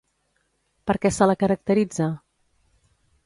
[0.91, 2.09] Per què se la caracteritza?